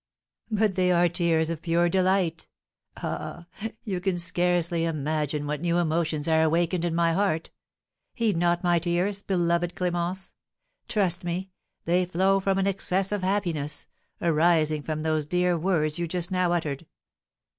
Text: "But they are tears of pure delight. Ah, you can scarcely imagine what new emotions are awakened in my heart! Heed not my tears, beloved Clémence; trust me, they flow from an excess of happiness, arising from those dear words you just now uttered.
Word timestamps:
"But 0.49 0.73
they 0.73 0.91
are 0.91 1.07
tears 1.07 1.51
of 1.51 1.61
pure 1.61 1.87
delight. 1.87 2.47
Ah, 2.97 3.45
you 3.83 4.01
can 4.01 4.17
scarcely 4.17 4.83
imagine 4.83 5.45
what 5.45 5.61
new 5.61 5.77
emotions 5.77 6.27
are 6.27 6.41
awakened 6.41 6.83
in 6.83 6.95
my 6.95 7.13
heart! 7.13 7.51
Heed 8.15 8.35
not 8.35 8.63
my 8.63 8.79
tears, 8.79 9.21
beloved 9.21 9.75
Clémence; 9.75 10.31
trust 10.87 11.23
me, 11.23 11.51
they 11.85 12.05
flow 12.07 12.39
from 12.39 12.57
an 12.57 12.65
excess 12.65 13.11
of 13.11 13.21
happiness, 13.21 13.85
arising 14.19 14.81
from 14.81 15.01
those 15.03 15.27
dear 15.27 15.55
words 15.55 15.99
you 15.99 16.07
just 16.07 16.31
now 16.31 16.51
uttered. 16.51 16.87